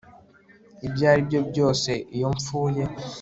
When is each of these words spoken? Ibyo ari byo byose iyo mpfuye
Ibyo 0.87 1.03
ari 1.11 1.21
byo 1.27 1.39
byose 1.49 1.91
iyo 2.15 2.27
mpfuye 2.35 2.83